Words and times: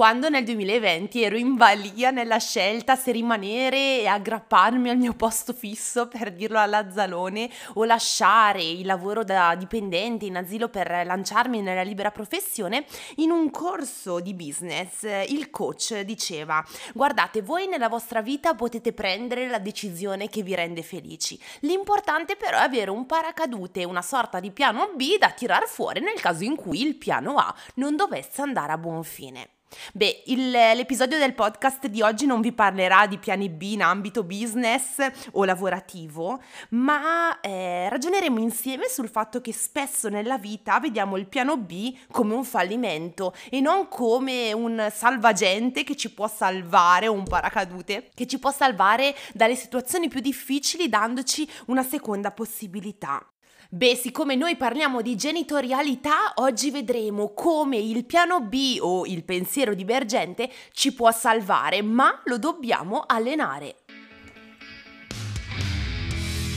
quando 0.00 0.30
nel 0.30 0.44
2020 0.44 1.22
ero 1.22 1.36
in 1.36 1.56
balia 1.56 2.10
nella 2.10 2.38
scelta 2.38 2.96
se 2.96 3.12
rimanere 3.12 4.00
e 4.00 4.06
aggrapparmi 4.06 4.88
al 4.88 4.96
mio 4.96 5.12
posto 5.12 5.52
fisso, 5.52 6.08
per 6.08 6.32
dirlo 6.32 6.58
alla 6.58 6.90
Zalone, 6.90 7.50
o 7.74 7.84
lasciare 7.84 8.62
il 8.62 8.86
lavoro 8.86 9.24
da 9.24 9.54
dipendente 9.56 10.24
in 10.24 10.38
asilo 10.38 10.70
per 10.70 11.02
lanciarmi 11.04 11.60
nella 11.60 11.82
libera 11.82 12.10
professione, 12.10 12.86
in 13.16 13.30
un 13.30 13.50
corso 13.50 14.20
di 14.20 14.32
business 14.32 15.02
il 15.28 15.50
coach 15.50 16.00
diceva 16.00 16.64
guardate 16.94 17.42
voi 17.42 17.66
nella 17.66 17.90
vostra 17.90 18.22
vita 18.22 18.54
potete 18.54 18.94
prendere 18.94 19.50
la 19.50 19.58
decisione 19.58 20.30
che 20.30 20.42
vi 20.42 20.54
rende 20.54 20.82
felici, 20.82 21.38
l'importante 21.60 22.36
però 22.36 22.56
è 22.56 22.62
avere 22.62 22.90
un 22.90 23.04
paracadute, 23.04 23.84
una 23.84 24.00
sorta 24.00 24.40
di 24.40 24.50
piano 24.50 24.92
B 24.96 25.18
da 25.18 25.28
tirar 25.28 25.66
fuori 25.66 26.00
nel 26.00 26.18
caso 26.22 26.42
in 26.42 26.56
cui 26.56 26.80
il 26.80 26.96
piano 26.96 27.36
A 27.36 27.54
non 27.74 27.96
dovesse 27.96 28.40
andare 28.40 28.72
a 28.72 28.78
buon 28.78 29.04
fine. 29.04 29.59
Beh, 29.92 30.24
il, 30.26 30.50
l'episodio 30.50 31.16
del 31.18 31.34
podcast 31.34 31.86
di 31.86 32.02
oggi 32.02 32.26
non 32.26 32.40
vi 32.40 32.52
parlerà 32.52 33.06
di 33.06 33.18
piani 33.18 33.48
B 33.48 33.62
in 33.62 33.82
ambito 33.82 34.24
business 34.24 34.96
o 35.32 35.44
lavorativo, 35.44 36.40
ma 36.70 37.40
eh, 37.40 37.88
ragioneremo 37.88 38.40
insieme 38.40 38.88
sul 38.88 39.08
fatto 39.08 39.40
che 39.40 39.52
spesso 39.52 40.08
nella 40.08 40.38
vita 40.38 40.80
vediamo 40.80 41.16
il 41.16 41.26
piano 41.26 41.56
B 41.56 41.96
come 42.10 42.34
un 42.34 42.44
fallimento 42.44 43.32
e 43.48 43.60
non 43.60 43.86
come 43.88 44.52
un 44.52 44.90
salvagente 44.92 45.84
che 45.84 45.96
ci 45.96 46.12
può 46.12 46.26
salvare 46.26 47.06
o 47.06 47.12
un 47.12 47.24
paracadute 47.24 48.10
che 48.14 48.26
ci 48.26 48.38
può 48.38 48.50
salvare 48.50 49.14
dalle 49.32 49.54
situazioni 49.54 50.08
più 50.08 50.20
difficili 50.20 50.88
dandoci 50.88 51.48
una 51.66 51.84
seconda 51.84 52.32
possibilità. 52.32 53.24
Beh, 53.72 53.94
siccome 53.94 54.34
noi 54.34 54.56
parliamo 54.56 55.00
di 55.00 55.14
genitorialità, 55.14 56.32
oggi 56.36 56.72
vedremo 56.72 57.32
come 57.32 57.76
il 57.76 58.04
piano 58.04 58.40
B 58.40 58.78
o 58.80 59.06
il 59.06 59.22
pensiero 59.22 59.74
divergente 59.74 60.50
ci 60.72 60.92
può 60.92 61.12
salvare, 61.12 61.80
ma 61.80 62.20
lo 62.24 62.36
dobbiamo 62.36 63.04
allenare. 63.06 63.76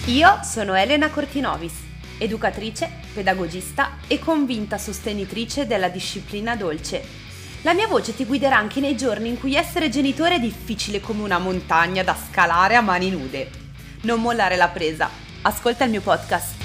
Io 0.08 0.40
sono 0.42 0.74
Elena 0.74 1.12
Cortinovis, 1.12 1.76
educatrice, 2.18 2.90
pedagogista 3.14 3.98
e 4.08 4.18
convinta 4.18 4.80
sostenitrice 4.80 5.68
della 5.68 5.90
disciplina 5.90 6.56
dolce. 6.56 7.06
La 7.62 7.76
mia 7.76 7.88
voce 7.88 8.16
ti 8.16 8.26
guiderà 8.26 8.58
anche 8.58 8.80
nei 8.80 8.98
giorni 8.98 9.30
in 9.30 9.40
cui 9.40 9.54
essere 9.54 9.90
genitore 9.90 10.38
è 10.38 10.40
difficile 10.40 11.00
come 11.00 11.22
una 11.22 11.38
montagna 11.38 12.02
da 12.02 12.16
scalare 12.16 12.76
a 12.76 12.82
mani 12.82 13.12
nude. 13.12 13.52
Non 14.02 14.20
mollare 14.20 14.56
la 14.56 14.70
presa. 14.70 15.08
Ascolta 15.44 15.84
il 15.84 15.92
mio 15.92 16.02
podcast. 16.02 16.63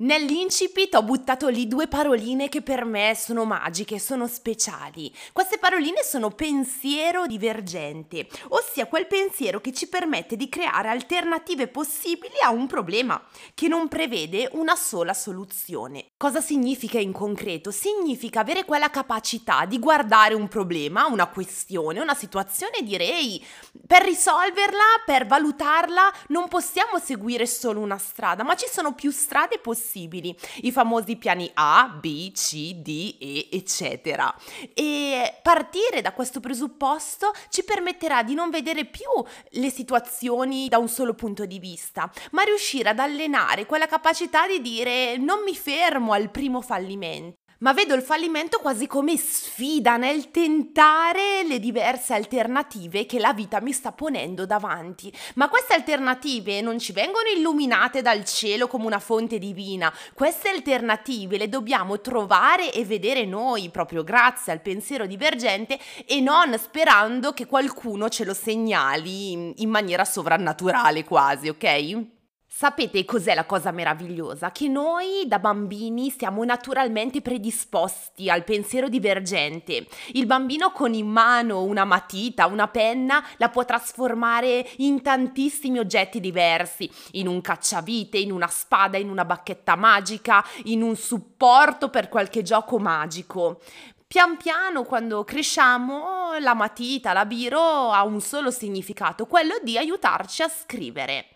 Nell'incipit 0.00 0.94
ho 0.94 1.02
buttato 1.02 1.48
lì 1.48 1.66
due 1.66 1.88
paroline 1.88 2.48
che 2.48 2.62
per 2.62 2.84
me 2.84 3.16
sono 3.16 3.44
magiche, 3.44 3.98
sono 3.98 4.28
speciali. 4.28 5.12
Queste 5.32 5.58
paroline 5.58 6.04
sono 6.04 6.30
pensiero 6.30 7.26
divergente, 7.26 8.28
ossia 8.50 8.86
quel 8.86 9.08
pensiero 9.08 9.60
che 9.60 9.72
ci 9.72 9.88
permette 9.88 10.36
di 10.36 10.48
creare 10.48 10.88
alternative 10.88 11.66
possibili 11.66 12.38
a 12.44 12.50
un 12.50 12.68
problema, 12.68 13.20
che 13.54 13.66
non 13.66 13.88
prevede 13.88 14.48
una 14.52 14.76
sola 14.76 15.12
soluzione. 15.14 16.10
Cosa 16.16 16.40
significa 16.40 17.00
in 17.00 17.10
concreto? 17.10 17.72
Significa 17.72 18.38
avere 18.38 18.64
quella 18.64 18.90
capacità 18.90 19.64
di 19.64 19.80
guardare 19.80 20.34
un 20.34 20.46
problema, 20.46 21.06
una 21.06 21.26
questione, 21.26 21.98
una 21.98 22.14
situazione, 22.14 22.82
direi, 22.84 23.44
per 23.84 24.04
risolverla, 24.04 25.02
per 25.04 25.26
valutarla, 25.26 26.12
non 26.28 26.46
possiamo 26.46 27.00
seguire 27.02 27.46
solo 27.46 27.80
una 27.80 27.98
strada, 27.98 28.44
ma 28.44 28.54
ci 28.54 28.66
sono 28.70 28.94
più 28.94 29.10
strade 29.10 29.58
possibili 29.58 29.86
possibili, 29.88 30.36
i 30.62 30.70
famosi 30.70 31.16
piani 31.16 31.50
A, 31.54 31.96
B, 31.98 32.30
C, 32.32 32.74
D, 32.74 33.16
E, 33.18 33.48
eccetera. 33.50 34.32
E 34.74 35.38
partire 35.42 36.02
da 36.02 36.12
questo 36.12 36.40
presupposto 36.40 37.32
ci 37.48 37.64
permetterà 37.64 38.22
di 38.22 38.34
non 38.34 38.50
vedere 38.50 38.84
più 38.84 39.08
le 39.52 39.70
situazioni 39.70 40.68
da 40.68 40.76
un 40.76 40.88
solo 40.88 41.14
punto 41.14 41.46
di 41.46 41.58
vista, 41.58 42.10
ma 42.32 42.42
riuscire 42.42 42.90
ad 42.90 42.98
allenare 42.98 43.64
quella 43.64 43.86
capacità 43.86 44.46
di 44.46 44.60
dire 44.60 45.16
non 45.16 45.42
mi 45.42 45.56
fermo 45.56 46.12
al 46.12 46.30
primo 46.30 46.60
fallimento 46.60 47.47
ma 47.58 47.72
vedo 47.72 47.94
il 47.94 48.02
fallimento 48.02 48.58
quasi 48.58 48.86
come 48.86 49.16
sfida 49.16 49.96
nel 49.96 50.30
tentare 50.30 51.42
le 51.46 51.58
diverse 51.58 52.14
alternative 52.14 53.06
che 53.06 53.18
la 53.18 53.32
vita 53.32 53.60
mi 53.60 53.72
sta 53.72 53.92
ponendo 53.92 54.46
davanti. 54.46 55.12
Ma 55.34 55.48
queste 55.48 55.74
alternative 55.74 56.60
non 56.60 56.78
ci 56.78 56.92
vengono 56.92 57.28
illuminate 57.34 58.02
dal 58.02 58.24
cielo 58.24 58.68
come 58.68 58.86
una 58.86 59.00
fonte 59.00 59.38
divina, 59.38 59.92
queste 60.14 60.48
alternative 60.48 61.38
le 61.38 61.48
dobbiamo 61.48 62.00
trovare 62.00 62.72
e 62.72 62.84
vedere 62.84 63.24
noi, 63.24 63.70
proprio 63.70 64.04
grazie 64.04 64.52
al 64.52 64.60
pensiero 64.60 65.06
divergente 65.06 65.78
e 66.06 66.20
non 66.20 66.56
sperando 66.58 67.32
che 67.32 67.46
qualcuno 67.46 68.08
ce 68.08 68.24
lo 68.24 68.34
segnali 68.34 69.60
in 69.60 69.68
maniera 69.68 70.04
sovrannaturale 70.04 71.04
quasi, 71.04 71.48
ok? 71.48 72.17
Sapete 72.60 73.04
cos'è 73.04 73.36
la 73.36 73.44
cosa 73.44 73.70
meravigliosa? 73.70 74.50
Che 74.50 74.66
noi 74.66 75.22
da 75.26 75.38
bambini 75.38 76.10
siamo 76.10 76.42
naturalmente 76.42 77.22
predisposti 77.22 78.28
al 78.28 78.42
pensiero 78.42 78.88
divergente. 78.88 79.86
Il 80.14 80.26
bambino 80.26 80.72
con 80.72 80.92
in 80.92 81.06
mano 81.06 81.62
una 81.62 81.84
matita, 81.84 82.46
una 82.46 82.66
penna, 82.66 83.24
la 83.36 83.48
può 83.48 83.64
trasformare 83.64 84.68
in 84.78 85.02
tantissimi 85.02 85.78
oggetti 85.78 86.18
diversi, 86.18 86.90
in 87.12 87.28
un 87.28 87.40
cacciavite, 87.40 88.18
in 88.18 88.32
una 88.32 88.48
spada, 88.48 88.96
in 88.96 89.08
una 89.08 89.24
bacchetta 89.24 89.76
magica, 89.76 90.44
in 90.64 90.82
un 90.82 90.96
supporto 90.96 91.90
per 91.90 92.08
qualche 92.08 92.42
gioco 92.42 92.80
magico. 92.80 93.60
Pian 94.08 94.36
piano, 94.36 94.82
quando 94.82 95.22
cresciamo, 95.22 96.36
la 96.40 96.54
matita, 96.54 97.12
la 97.12 97.24
biro 97.24 97.92
ha 97.92 98.02
un 98.02 98.20
solo 98.20 98.50
significato, 98.50 99.26
quello 99.26 99.58
di 99.62 99.78
aiutarci 99.78 100.42
a 100.42 100.48
scrivere. 100.48 101.26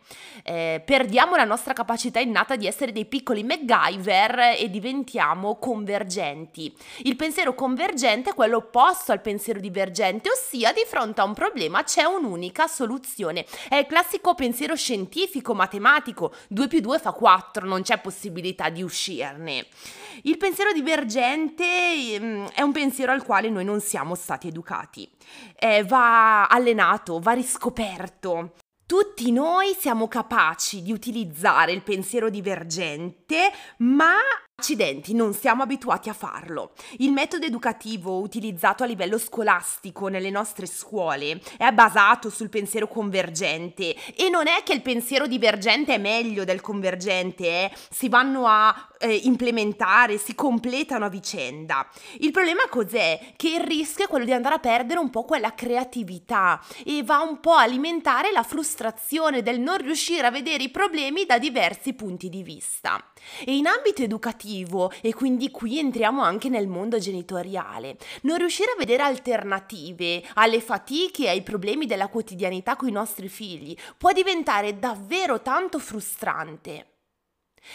Eh, 0.45 0.83
perdiamo 0.85 1.37
la 1.37 1.45
nostra 1.45 1.73
capacità 1.73 2.21
innata 2.21 2.57
di 2.57 2.67
essere 2.67 2.93
dei 2.93 3.07
piccoli 3.07 3.43
MacGyver 3.43 4.57
e 4.59 4.69
diventiamo 4.71 5.57
convergenti. 5.57 6.75
Il 7.03 7.17
pensiero 7.17 7.55
convergente 7.55 8.31
è 8.31 8.35
quello 8.35 8.59
opposto 8.59 9.13
al 9.13 9.21
pensiero 9.21 9.61
divergente, 9.61 10.31
ossia 10.31 10.73
di 10.73 10.85
fronte 10.87 11.21
a 11.21 11.25
un 11.25 11.35
problema 11.35 11.83
c'è 11.85 12.05
un'unica 12.05 12.67
soluzione. 12.67 13.45
È 13.69 13.77
il 13.77 13.87
classico 13.87 14.35
pensiero 14.35 14.75
scientifico, 14.75 15.55
matematico, 15.55 16.33
2 16.49 16.69
più 16.69 16.81
2 16.81 16.99
fa 16.99 17.13
4, 17.13 17.67
non 17.67 17.83
c'è 17.83 17.99
possibilità 17.99 18.69
di 18.69 18.83
uscirne. 18.83 19.67
Il 20.23 20.37
pensiero 20.37 20.73
divergente 20.73 21.65
mm, 22.19 22.47
è 22.55 22.63
un 22.63 22.73
pensiero 22.73 23.13
al 23.13 23.25
quale 23.25 23.49
noi 23.49 23.65
non 23.65 23.81
siamo 23.81 24.15
stati 24.15 24.49
educati. 24.49 25.09
Eh, 25.59 25.85
va 25.85 26.47
allenato, 26.47 27.19
va 27.19 27.33
riscoperto. 27.33 28.53
Tutti 28.93 29.33
noi 29.33 29.75
siamo 29.79 30.07
capaci 30.07 30.83
di 30.83 30.93
utilizzare 30.93 31.73
il 31.73 31.81
pensiero 31.83 32.29
divergente, 32.29 33.51
ma 33.79 34.13
Accidenti, 34.63 35.13
non 35.13 35.35
siamo 35.35 35.65
abituati 35.65 36.09
a 36.09 36.13
farlo. 36.13 36.71
Il 36.99 37.11
metodo 37.11 37.45
educativo 37.45 38.21
utilizzato 38.21 38.85
a 38.85 38.87
livello 38.87 39.19
scolastico 39.19 40.07
nelle 40.07 40.31
nostre 40.31 40.67
scuole 40.67 41.41
è 41.59 41.69
basato 41.73 42.31
sul 42.31 42.49
pensiero 42.49 42.87
convergente 42.87 43.97
e 44.15 44.31
non 44.31 44.47
è 44.47 44.63
che 44.63 44.73
il 44.73 44.81
pensiero 44.81 45.27
divergente 45.27 45.95
è 45.95 45.99
meglio 45.99 46.45
del 46.45 46.61
convergente, 46.61 47.45
eh? 47.45 47.73
si 47.91 48.09
vanno 48.09 48.47
a 48.47 48.91
eh, 49.01 49.13
implementare, 49.25 50.17
si 50.17 50.37
completano 50.37 51.07
a 51.07 51.09
vicenda. 51.09 51.85
Il 52.21 52.31
problema 52.31 52.63
cos'è? 52.71 53.33
Che 53.35 53.49
il 53.49 53.61
rischio 53.63 54.05
è 54.05 54.09
quello 54.09 54.25
di 54.25 54.33
andare 54.33 54.55
a 54.55 54.61
perdere 54.61 55.01
un 55.01 55.11
po' 55.11 55.25
quella 55.25 55.55
creatività 55.55 56.63
e 56.85 57.03
va 57.03 57.19
un 57.19 57.41
po' 57.41 57.55
a 57.55 57.63
alimentare 57.63 58.31
la 58.31 58.45
frustrazione 58.45 59.43
del 59.43 59.59
non 59.59 59.79
riuscire 59.79 60.25
a 60.25 60.31
vedere 60.31 60.63
i 60.63 60.71
problemi 60.71 61.27
da 61.27 61.39
diversi 61.39 61.95
punti 61.95 62.29
di 62.29 62.45
vista. 62.45 63.05
E 63.45 63.57
in 63.57 63.67
ambito 63.67 64.03
educativo, 64.03 64.51
e 65.01 65.15
quindi 65.15 65.51
qui 65.51 65.79
entriamo 65.79 66.23
anche 66.23 66.49
nel 66.49 66.69
mondo 66.69 66.99
genitoriale, 66.99 67.97
non 68.23 68.37
riuscire 68.37 68.73
a 68.73 68.79
vedere 68.79 69.03
alternative 69.03 70.23
alle 70.35 70.61
fatiche 70.61 71.25
e 71.25 71.29
ai 71.29 71.43
problemi 71.43 71.87
della 71.87 72.09
quotidianità 72.09 72.77
con 72.77 72.89
i 72.89 72.93
nostri 72.93 73.29
figli 73.29 73.77
può 73.97 74.13
diventare 74.13 74.79
davvero 74.79 75.41
tanto 75.41 75.79
frustrante. 75.79 76.87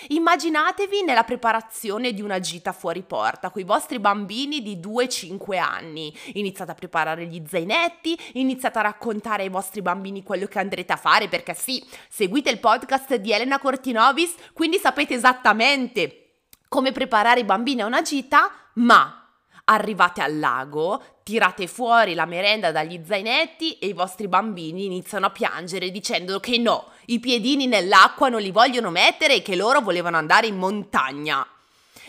Immaginatevi 0.10 1.04
nella 1.04 1.24
preparazione 1.24 2.14
di 2.14 2.22
una 2.22 2.40
gita 2.40 2.74
fuori 2.74 3.04
porta 3.04 3.50
con 3.50 3.62
i 3.62 3.66
vostri 3.66 4.00
bambini 4.00 4.62
di 4.62 4.78
2-5 4.78 5.58
anni. 5.58 6.14
Iniziate 6.34 6.72
a 6.72 6.76
preparare 6.76 7.26
gli 7.26 7.42
zainetti, 7.48 8.18
iniziate 8.34 8.80
a 8.80 8.84
raccontare 8.84 9.44
ai 9.44 9.50
vostri 9.50 9.82
bambini 9.82 10.24
quello 10.24 10.46
che 10.48 10.60
andrete 10.60 10.94
a 10.94 10.98
fare 10.98 11.30
perché 11.30 11.54
sì, 11.54 11.84
seguite 12.10 12.50
il 12.50 12.60
podcast 12.60 13.16
di 13.16 13.32
Elena 13.32 13.60
Cortinovis, 13.60 14.36
quindi 14.54 14.78
sapete 14.78 15.14
esattamente 15.14 16.27
come 16.68 16.92
preparare 16.92 17.42
i 17.42 17.46
bambini 17.46 17.82
a 17.82 17.86
una 17.86 18.02
gita, 18.02 18.52
ma 18.76 19.28
arrivate 19.66 20.22
al 20.22 20.40
lago, 20.40 21.02
tirate 21.24 21.68
fuori 21.68 22.14
la 22.14 22.26
merenda 22.26 22.72
dagli 22.72 23.02
zainetti 23.06 23.78
e 23.80 23.88
i 23.88 23.94
vostri 23.94 24.28
bambini 24.28 24.86
iniziano 24.86 25.26
a 25.26 25.32
piangere 25.32 25.92
dicendo 25.92 26.40
che 26.40 26.58
no, 26.58 26.92
i 27.08 27.20
piedini 27.20 27.68
nell'acqua 27.68 28.30
non 28.30 28.42
li 28.42 28.52
vogliono 28.52 28.90
mettere 28.90 29.36
e 29.36 29.42
che 29.42 29.56
loro 29.56 29.82
volevano 29.82 30.18
andare 30.18 30.48
in 30.48 30.58
montagna. 30.58 31.46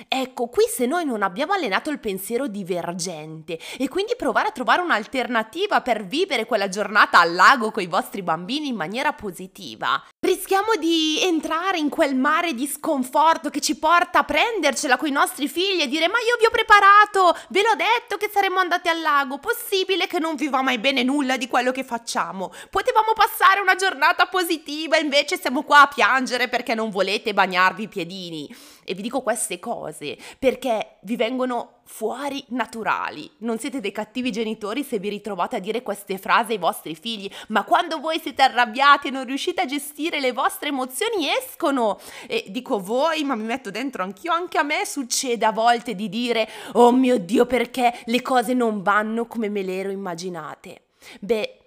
Ecco, 0.07 0.47
qui 0.47 0.65
se 0.69 0.87
noi 0.87 1.05
non 1.05 1.23
abbiamo 1.23 1.55
allenato 1.55 1.91
il 1.91 1.99
pensiero 1.99 2.47
divergente 2.47 3.59
e 3.77 3.89
quindi 3.89 4.15
provare 4.17 4.49
a 4.49 4.53
trovare 4.53 4.83
un'alternativa 4.83 5.81
per 5.81 6.05
vivere 6.05 6.47
quella 6.47 6.69
giornata 6.69 7.19
al 7.19 7.35
lago 7.35 7.71
con 7.73 7.83
i 7.83 7.87
vostri 7.87 8.23
bambini 8.23 8.69
in 8.69 8.77
maniera 8.77 9.13
positiva, 9.13 10.03
rischiamo 10.21 10.75
di 10.79 11.21
entrare 11.23 11.79
in 11.79 11.89
quel 11.89 12.15
mare 12.15 12.55
di 12.55 12.67
sconforto 12.67 13.51
che 13.51 13.61
ci 13.61 13.77
porta 13.77 14.21
a 14.21 14.25
prendercela 14.25 14.97
con 14.97 15.09
i 15.09 15.13
nostri 15.13 15.49
figli 15.49 15.81
e 15.81 15.89
dire 15.89 16.09
ma 16.09 16.19
io 16.19 16.37
vi 16.39 16.47
ho 16.47 16.51
preparato, 16.51 17.37
ve 17.49 17.63
l'ho 17.63 17.75
detto 17.75 18.17
che 18.17 18.31
saremmo 18.33 18.61
andati 18.61 18.89
al 18.89 19.01
lago, 19.01 19.39
possibile 19.39 20.07
che 20.07 20.19
non 20.19 20.37
vi 20.37 20.49
va 20.49 20.63
mai 20.63 20.79
bene 20.79 21.03
nulla 21.03 21.37
di 21.37 21.49
quello 21.49 21.73
che 21.73 21.85
facciamo, 21.85 22.53
potevamo 22.71 23.13
passare 23.15 23.61
una 23.61 23.75
giornata 23.75 24.27
positiva 24.27 24.97
invece 24.99 25.39
siamo 25.39 25.63
qua 25.63 25.83
a 25.83 25.89
piangere 25.89 26.49
perché 26.49 26.75
non 26.75 26.91
volete 26.91 27.35
bagnarvi 27.35 27.83
i 27.83 27.89
piedini. 27.89 28.77
E 28.89 28.95
vi 28.95 29.03
dico 29.03 29.21
queste 29.21 29.59
cose 29.59 30.17
perché 30.39 30.97
vi 31.03 31.15
vengono 31.15 31.81
fuori 31.85 32.43
naturali. 32.49 33.31
Non 33.41 33.59
siete 33.59 33.81
dei 33.81 33.93
cattivi 33.93 34.33
genitori 34.33 34.83
se 34.83 34.99
vi 34.99 35.11
ritrovate 35.11 35.57
a 35.57 35.59
dire 35.59 35.83
queste 35.83 36.17
frasi 36.17 36.53
ai 36.53 36.59
vostri 36.59 36.95
figli, 36.95 37.31
ma 37.49 37.65
quando 37.65 38.01
voi 38.01 38.19
siete 38.19 38.41
arrabbiati 38.41 39.09
e 39.09 39.11
non 39.11 39.27
riuscite 39.27 39.61
a 39.61 39.67
gestire 39.67 40.21
le 40.21 40.33
vostre 40.33 40.69
emozioni 40.69 41.29
escono. 41.29 41.99
E 42.27 42.47
dico 42.49 42.81
voi, 42.81 43.25
ma 43.25 43.35
mi 43.35 43.45
metto 43.45 43.71
dentro 43.71 44.03
anch'io, 44.03 44.33
anche 44.33 44.57
a 44.57 44.63
me 44.63 44.87
succede 44.87 45.45
a 45.45 45.53
volte 45.53 45.95
di 45.95 46.09
dire 46.09 46.49
"Oh 46.73 46.91
mio 46.91 47.19
Dio, 47.19 47.45
perché 47.45 47.93
le 48.07 48.23
cose 48.23 48.55
non 48.55 48.81
vanno 48.81 49.27
come 49.27 49.51
me 49.51 49.61
le 49.61 49.77
ero 49.77 49.91
immaginate". 49.91 50.85
Beh, 51.21 51.58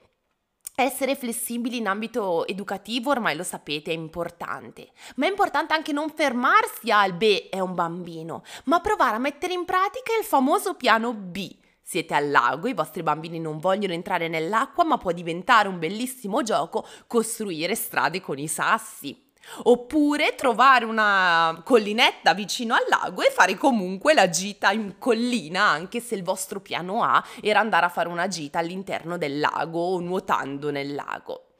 essere 0.83 1.15
flessibili 1.15 1.77
in 1.77 1.87
ambito 1.87 2.45
educativo 2.47 3.11
ormai 3.11 3.35
lo 3.35 3.43
sapete 3.43 3.91
è 3.91 3.93
importante, 3.93 4.91
ma 5.15 5.25
è 5.25 5.29
importante 5.29 5.73
anche 5.73 5.91
non 5.91 6.09
fermarsi 6.09 6.91
al 6.91 7.13
beh 7.13 7.49
è 7.49 7.59
un 7.59 7.73
bambino, 7.73 8.43
ma 8.65 8.79
provare 8.79 9.15
a 9.15 9.19
mettere 9.19 9.53
in 9.53 9.65
pratica 9.65 10.11
il 10.17 10.25
famoso 10.25 10.75
piano 10.75 11.13
B. 11.13 11.55
Siete 11.81 12.13
al 12.13 12.31
lago, 12.31 12.67
i 12.67 12.73
vostri 12.73 13.03
bambini 13.03 13.39
non 13.39 13.57
vogliono 13.57 13.93
entrare 13.93 14.27
nell'acqua, 14.27 14.85
ma 14.85 14.97
può 14.97 15.11
diventare 15.11 15.67
un 15.67 15.79
bellissimo 15.79 16.41
gioco 16.41 16.87
costruire 17.07 17.75
strade 17.75 18.21
con 18.21 18.37
i 18.37 18.47
sassi. 18.47 19.30
Oppure 19.63 20.35
trovare 20.35 20.85
una 20.85 21.61
collinetta 21.63 22.33
vicino 22.33 22.73
al 22.73 22.85
lago 22.87 23.21
e 23.21 23.31
fare 23.31 23.55
comunque 23.55 24.13
la 24.13 24.29
gita 24.29 24.71
in 24.71 24.95
collina, 24.97 25.63
anche 25.63 25.99
se 25.99 26.15
il 26.15 26.23
vostro 26.23 26.59
piano 26.59 27.03
A 27.03 27.23
era 27.41 27.59
andare 27.59 27.85
a 27.85 27.89
fare 27.89 28.07
una 28.07 28.27
gita 28.27 28.59
all'interno 28.59 29.17
del 29.17 29.39
lago 29.39 29.79
o 29.79 29.99
nuotando 29.99 30.71
nel 30.71 30.93
lago 30.93 31.50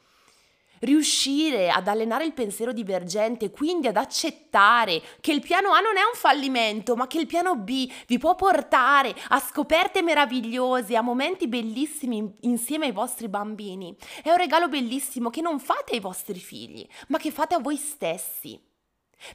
riuscire 0.82 1.70
ad 1.70 1.88
allenare 1.88 2.26
il 2.26 2.34
pensiero 2.34 2.72
divergente, 2.72 3.52
quindi 3.52 3.88
ad 3.88 3.98
accettare 3.98 5.02
che 5.20 5.32
il 5.32 5.42
piano 5.42 5.72
A 5.72 5.80
non 5.80 5.98
è 5.98 6.02
un 6.02 6.16
fallimento, 6.16 6.96
ma 6.96 7.08
che 7.08 7.20
il 7.20 7.28
piano 7.28 7.56
B 7.56 7.92
vi 8.08 8.18
può 8.18 8.36
portare 8.36 9.16
a 9.30 9.40
scoperte 9.40 10.02
meravigliose, 10.02 10.96
a 10.96 11.02
momenti 11.02 11.48
bellissimi 11.48 12.36
insieme 12.42 12.86
ai 12.86 12.92
vostri 12.92 13.28
bambini. 13.28 13.96
È 14.24 14.30
un 14.30 14.38
regalo 14.38 14.68
bellissimo 14.68 15.30
che 15.30 15.42
non 15.42 15.60
fate 15.60 15.94
ai 15.94 16.00
vostri 16.00 16.40
figli, 16.40 16.88
ma 17.08 17.18
che 17.18 17.32
fate 17.32 17.56
a 17.56 17.60
voi 17.60 17.78
stessi. 17.78 18.60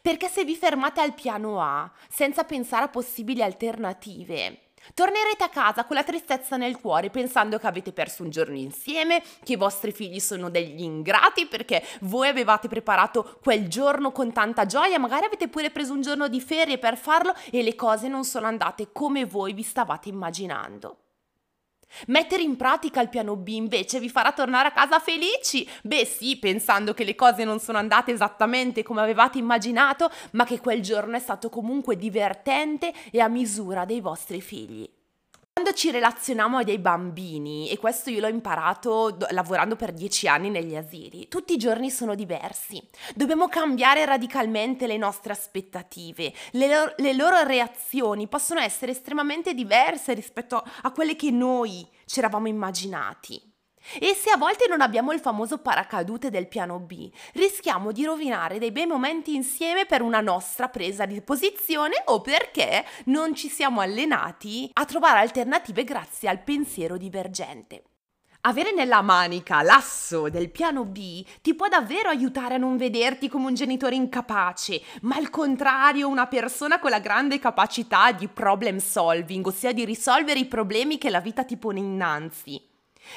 Perché 0.02 0.28
se 0.28 0.44
vi 0.44 0.56
fermate 0.56 1.00
al 1.00 1.14
piano 1.14 1.60
A 1.60 1.90
senza 2.08 2.42
pensare 2.42 2.84
a 2.84 2.88
possibili 2.88 3.40
alternative, 3.42 4.65
Tornerete 4.94 5.44
a 5.44 5.48
casa 5.48 5.84
con 5.84 5.96
la 5.96 6.04
tristezza 6.04 6.56
nel 6.56 6.80
cuore 6.80 7.10
pensando 7.10 7.58
che 7.58 7.66
avete 7.66 7.92
perso 7.92 8.22
un 8.22 8.30
giorno 8.30 8.56
insieme, 8.56 9.22
che 9.44 9.54
i 9.54 9.56
vostri 9.56 9.92
figli 9.92 10.20
sono 10.20 10.50
degli 10.50 10.82
ingrati 10.82 11.46
perché 11.46 11.82
voi 12.00 12.28
avevate 12.28 12.68
preparato 12.68 13.38
quel 13.42 13.68
giorno 13.68 14.12
con 14.12 14.32
tanta 14.32 14.66
gioia, 14.66 14.98
magari 14.98 15.26
avete 15.26 15.48
pure 15.48 15.70
preso 15.70 15.92
un 15.92 16.02
giorno 16.02 16.28
di 16.28 16.40
ferie 16.40 16.78
per 16.78 16.96
farlo 16.96 17.34
e 17.50 17.62
le 17.62 17.74
cose 17.74 18.08
non 18.08 18.24
sono 18.24 18.46
andate 18.46 18.92
come 18.92 19.24
voi 19.24 19.52
vi 19.52 19.62
stavate 19.62 20.08
immaginando. 20.08 21.05
Mettere 22.06 22.42
in 22.42 22.56
pratica 22.56 23.00
il 23.00 23.08
piano 23.08 23.36
B 23.36 23.48
invece 23.48 24.00
vi 24.00 24.08
farà 24.08 24.32
tornare 24.32 24.68
a 24.68 24.72
casa 24.72 24.98
felici. 24.98 25.68
Beh 25.82 26.04
sì, 26.04 26.38
pensando 26.38 26.94
che 26.94 27.04
le 27.04 27.14
cose 27.14 27.44
non 27.44 27.58
sono 27.58 27.78
andate 27.78 28.12
esattamente 28.12 28.82
come 28.82 29.00
avevate 29.00 29.38
immaginato, 29.38 30.10
ma 30.32 30.44
che 30.44 30.60
quel 30.60 30.82
giorno 30.82 31.16
è 31.16 31.20
stato 31.20 31.48
comunque 31.48 31.96
divertente 31.96 32.92
e 33.10 33.20
a 33.20 33.28
misura 33.28 33.84
dei 33.84 34.00
vostri 34.00 34.40
figli. 34.40 34.95
Quando 35.58 35.72
ci 35.72 35.90
relazioniamo 35.90 36.58
a 36.58 36.64
dei 36.64 36.78
bambini, 36.78 37.70
e 37.70 37.78
questo 37.78 38.10
io 38.10 38.20
l'ho 38.20 38.28
imparato 38.28 39.16
lavorando 39.30 39.74
per 39.74 39.94
dieci 39.94 40.28
anni 40.28 40.50
negli 40.50 40.76
asili, 40.76 41.28
tutti 41.28 41.54
i 41.54 41.56
giorni 41.56 41.88
sono 41.88 42.14
diversi. 42.14 42.78
Dobbiamo 43.14 43.48
cambiare 43.48 44.04
radicalmente 44.04 44.86
le 44.86 44.98
nostre 44.98 45.32
aspettative. 45.32 46.30
Le, 46.50 46.68
loro, 46.68 46.92
le 46.98 47.14
loro 47.14 47.42
reazioni 47.42 48.28
possono 48.28 48.60
essere 48.60 48.92
estremamente 48.92 49.54
diverse 49.54 50.12
rispetto 50.12 50.62
a 50.82 50.92
quelle 50.92 51.16
che 51.16 51.30
noi 51.30 51.88
ci 52.04 52.18
eravamo 52.18 52.48
immaginati. 52.48 53.55
E 53.98 54.14
se 54.14 54.30
a 54.30 54.36
volte 54.36 54.66
non 54.68 54.80
abbiamo 54.80 55.12
il 55.12 55.20
famoso 55.20 55.58
paracadute 55.58 56.30
del 56.30 56.48
piano 56.48 56.78
B, 56.78 57.10
rischiamo 57.34 57.92
di 57.92 58.04
rovinare 58.04 58.58
dei 58.58 58.72
bei 58.72 58.86
momenti 58.86 59.34
insieme 59.34 59.86
per 59.86 60.02
una 60.02 60.20
nostra 60.20 60.68
presa 60.68 61.06
di 61.06 61.20
posizione 61.22 62.02
o 62.06 62.20
perché 62.20 62.84
non 63.06 63.34
ci 63.34 63.48
siamo 63.48 63.80
allenati 63.80 64.68
a 64.72 64.84
trovare 64.84 65.20
alternative 65.20 65.84
grazie 65.84 66.28
al 66.28 66.42
pensiero 66.42 66.96
divergente. 66.96 67.82
Avere 68.42 68.72
nella 68.72 69.02
manica 69.02 69.62
l'asso 69.62 70.28
del 70.28 70.50
piano 70.52 70.84
B 70.84 71.24
ti 71.42 71.54
può 71.54 71.66
davvero 71.66 72.10
aiutare 72.10 72.54
a 72.54 72.58
non 72.58 72.76
vederti 72.76 73.28
come 73.28 73.46
un 73.46 73.54
genitore 73.54 73.96
incapace, 73.96 74.80
ma 75.02 75.16
al 75.16 75.30
contrario 75.30 76.06
una 76.06 76.28
persona 76.28 76.78
con 76.78 76.90
la 76.90 77.00
grande 77.00 77.40
capacità 77.40 78.12
di 78.12 78.28
problem 78.28 78.78
solving, 78.78 79.44
ossia 79.44 79.72
di 79.72 79.84
risolvere 79.84 80.38
i 80.38 80.46
problemi 80.46 80.96
che 80.96 81.10
la 81.10 81.20
vita 81.20 81.42
ti 81.42 81.56
pone 81.56 81.80
innanzi. 81.80 82.74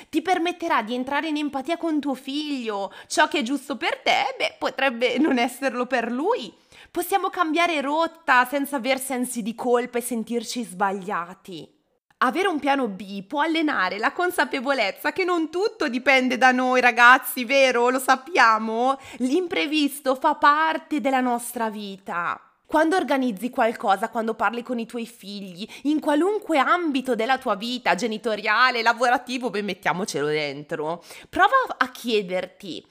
Ti 0.09 0.21
permetterà 0.21 0.81
di 0.81 0.93
entrare 0.93 1.27
in 1.27 1.37
empatia 1.37 1.77
con 1.77 1.99
tuo 1.99 2.15
figlio. 2.15 2.93
Ciò 3.07 3.27
che 3.27 3.39
è 3.39 3.43
giusto 3.43 3.77
per 3.77 3.97
te, 3.97 4.35
beh, 4.37 4.55
potrebbe 4.57 5.17
non 5.17 5.37
esserlo 5.37 5.85
per 5.85 6.11
lui. 6.11 6.53
Possiamo 6.91 7.29
cambiare 7.29 7.81
rotta 7.81 8.45
senza 8.45 8.77
aver 8.77 8.99
sensi 8.99 9.41
di 9.41 9.53
colpa 9.55 9.99
e 9.99 10.01
sentirci 10.01 10.63
sbagliati. 10.63 11.77
Avere 12.21 12.49
un 12.49 12.59
piano 12.59 12.89
B 12.89 13.23
può 13.23 13.41
allenare 13.41 13.97
la 13.97 14.11
consapevolezza 14.11 15.13
che 15.13 15.23
non 15.23 15.49
tutto 15.49 15.87
dipende 15.87 16.37
da 16.37 16.51
noi 16.51 16.81
ragazzi, 16.81 17.45
vero? 17.45 17.89
Lo 17.89 17.99
sappiamo? 17.99 18.99
L'imprevisto 19.19 20.15
fa 20.15 20.35
parte 20.35 20.99
della 20.99 21.21
nostra 21.21 21.69
vita. 21.69 22.48
Quando 22.69 22.95
organizzi 22.95 23.49
qualcosa, 23.49 24.09
quando 24.09 24.35
parli 24.35 24.61
con 24.61 24.77
i 24.77 24.85
tuoi 24.85 25.07
figli, 25.07 25.67
in 25.85 25.99
qualunque 25.99 26.59
ambito 26.59 27.15
della 27.15 27.39
tua 27.39 27.55
vita, 27.55 27.95
genitoriale, 27.95 28.83
lavorativo, 28.83 29.49
beh, 29.49 29.63
mettiamocelo 29.63 30.27
dentro, 30.27 31.03
prova 31.29 31.55
a 31.75 31.89
chiederti, 31.89 32.85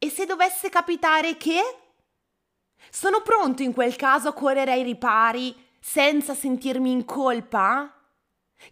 e 0.00 0.10
se 0.10 0.26
dovesse 0.26 0.68
capitare 0.68 1.36
che? 1.36 1.60
Sono 2.90 3.20
pronto 3.22 3.62
in 3.62 3.72
quel 3.72 3.94
caso 3.94 4.30
a 4.30 4.32
correre 4.32 4.72
ai 4.72 4.82
ripari 4.82 5.54
senza 5.78 6.34
sentirmi 6.34 6.90
in 6.90 7.04
colpa? 7.04 7.99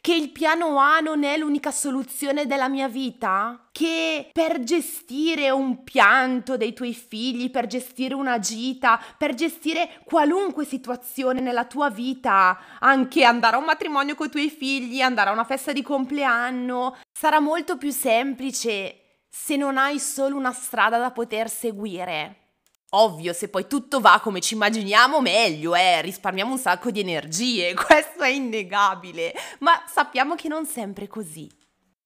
Che 0.01 0.15
il 0.15 0.31
piano 0.31 0.79
A 0.79 1.01
non 1.01 1.25
è 1.25 1.37
l'unica 1.37 1.71
soluzione 1.71 2.47
della 2.47 2.69
mia 2.69 2.89
vita? 2.89 3.69
Che 3.73 4.31
per 4.33 4.63
gestire 4.63 5.51
un 5.51 5.83
pianto 5.83 6.57
dei 6.57 6.75
tuoi 6.75 6.95
figli, 6.95 7.51
per 7.51 7.67
gestire 7.67 8.15
una 8.15 8.39
gita, 8.39 9.01
per 9.17 9.35
gestire 9.35 10.01
qualunque 10.05 10.65
situazione 10.65 11.41
nella 11.41 11.65
tua 11.65 11.89
vita, 11.91 12.59
anche 12.79 13.25
andare 13.25 13.57
a 13.57 13.59
un 13.59 13.65
matrimonio 13.65 14.15
con 14.15 14.27
i 14.27 14.31
tuoi 14.31 14.51
figli, 14.51 15.01
andare 15.01 15.31
a 15.31 15.33
una 15.33 15.45
festa 15.45 15.73
di 15.73 15.83
compleanno, 15.83 16.97
sarà 17.11 17.41
molto 17.41 17.77
più 17.77 17.91
semplice 17.91 19.25
se 19.29 19.57
non 19.57 19.79
hai 19.79 19.99
solo 19.99 20.37
una 20.37 20.53
strada 20.53 20.99
da 20.99 21.11
poter 21.11 21.49
seguire. 21.49 22.48
Ovvio, 22.93 23.35
se 23.35 23.49
poi 23.49 23.67
tutto 23.67 24.01
va 24.01 24.19
come 24.23 24.41
ci 24.41 24.55
immaginiamo, 24.55 25.21
meglio, 25.21 25.75
eh, 25.75 26.01
risparmiamo 26.01 26.53
un 26.53 26.59
sacco 26.59 26.91
di 26.91 27.01
energie, 27.01 27.75
questo 27.77 28.23
è 28.23 28.31
innegabile, 28.31 29.35
ma 29.59 29.83
sappiamo 29.87 30.35
che 30.35 30.49
non 30.49 30.65
sempre 30.65 31.05
è 31.05 31.09
così. 31.09 31.58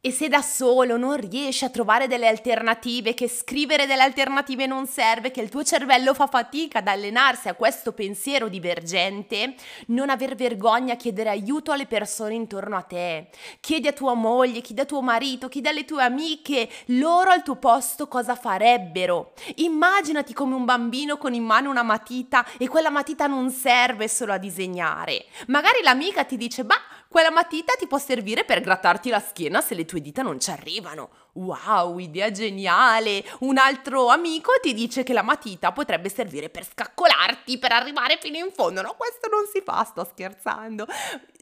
E 0.04 0.10
se 0.10 0.26
da 0.26 0.42
solo 0.42 0.96
non 0.96 1.14
riesci 1.14 1.64
a 1.64 1.70
trovare 1.70 2.08
delle 2.08 2.26
alternative, 2.26 3.14
che 3.14 3.28
scrivere 3.28 3.86
delle 3.86 4.02
alternative 4.02 4.66
non 4.66 4.88
serve, 4.88 5.30
che 5.30 5.40
il 5.40 5.48
tuo 5.48 5.62
cervello 5.62 6.12
fa 6.12 6.26
fatica 6.26 6.80
ad 6.80 6.88
allenarsi 6.88 7.46
a 7.46 7.54
questo 7.54 7.92
pensiero 7.92 8.48
divergente, 8.48 9.54
non 9.86 10.10
aver 10.10 10.34
vergogna 10.34 10.94
a 10.94 10.96
chiedere 10.96 11.28
aiuto 11.28 11.70
alle 11.70 11.86
persone 11.86 12.34
intorno 12.34 12.76
a 12.76 12.82
te. 12.82 13.28
Chiedi 13.60 13.86
a 13.86 13.92
tua 13.92 14.14
moglie, 14.14 14.60
chiedi 14.60 14.80
a 14.80 14.86
tuo 14.86 15.02
marito, 15.02 15.48
chiedi 15.48 15.68
alle 15.68 15.84
tue 15.84 16.02
amiche, 16.02 16.68
loro 16.86 17.30
al 17.30 17.44
tuo 17.44 17.54
posto 17.54 18.08
cosa 18.08 18.34
farebbero. 18.34 19.34
Immaginati 19.58 20.32
come 20.32 20.56
un 20.56 20.64
bambino 20.64 21.16
con 21.16 21.32
in 21.32 21.44
mano 21.44 21.70
una 21.70 21.84
matita 21.84 22.44
e 22.58 22.66
quella 22.66 22.90
matita 22.90 23.28
non 23.28 23.52
serve 23.52 24.08
solo 24.08 24.32
a 24.32 24.38
disegnare. 24.38 25.26
Magari 25.46 25.80
l'amica 25.80 26.24
ti 26.24 26.36
dice, 26.36 26.64
bah, 26.64 26.82
Quella 27.12 27.30
matita 27.30 27.74
ti 27.78 27.86
può 27.86 27.98
servire 27.98 28.46
per 28.46 28.62
grattarti 28.62 29.10
la 29.10 29.20
schiena 29.20 29.60
se 29.60 29.74
le 29.74 29.84
tue 29.84 30.00
dita 30.00 30.22
non 30.22 30.40
ci 30.40 30.50
arrivano. 30.50 31.10
Wow, 31.34 31.96
idea 31.98 32.30
geniale! 32.30 33.24
Un 33.40 33.56
altro 33.56 34.08
amico 34.08 34.52
ti 34.60 34.74
dice 34.74 35.02
che 35.02 35.14
la 35.14 35.22
matita 35.22 35.72
potrebbe 35.72 36.10
servire 36.10 36.50
per 36.50 36.66
scaccolarti, 36.66 37.58
per 37.58 37.72
arrivare 37.72 38.18
fino 38.20 38.36
in 38.36 38.50
fondo. 38.52 38.82
No, 38.82 38.94
questo 38.98 39.28
non 39.30 39.46
si 39.50 39.62
fa, 39.64 39.82
sto 39.82 40.04
scherzando. 40.04 40.86